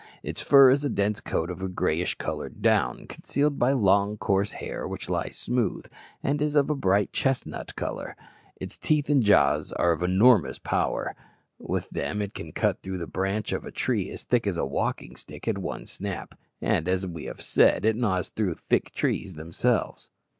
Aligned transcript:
Its 0.23 0.41
fur 0.41 0.71
is 0.71 0.83
a 0.83 0.89
dense 0.89 1.21
coat 1.21 1.51
of 1.51 1.61
a 1.61 1.69
grayish 1.69 2.15
coloured 2.15 2.59
down, 2.59 3.05
concealed 3.05 3.59
by 3.59 3.71
long 3.71 4.17
coarse 4.17 4.53
hair, 4.53 4.87
which 4.87 5.11
lies 5.11 5.37
smooth, 5.37 5.85
and 6.23 6.41
is 6.41 6.55
of 6.55 6.71
a 6.71 6.75
bright 6.75 7.13
chestnut 7.13 7.75
colour. 7.75 8.15
Its 8.59 8.79
teeth 8.79 9.09
and 9.11 9.21
jaws 9.21 9.71
are 9.71 9.91
of 9.91 10.01
enormous 10.01 10.57
power; 10.57 11.15
with 11.59 11.87
them 11.91 12.19
it 12.19 12.33
can 12.33 12.51
cut 12.51 12.81
through 12.81 12.97
the 12.97 13.05
branch 13.05 13.53
of 13.53 13.63
a 13.63 13.69
tree 13.71 14.09
as 14.09 14.23
thick 14.23 14.47
as 14.47 14.57
a 14.57 14.65
walking 14.65 15.15
stick 15.15 15.47
at 15.47 15.59
one 15.59 15.85
snap, 15.85 16.33
and, 16.63 16.87
as 16.89 17.05
we 17.05 17.25
have 17.25 17.39
said, 17.39 17.85
it 17.85 17.95
gnaws 17.95 18.29
through 18.29 18.55
thick 18.55 18.91
trees 18.95 19.35
themselves. 19.35 20.09